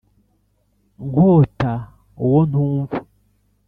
Nkwota 1.05 1.71
uwo 2.25 2.41
ntumva 2.49 2.97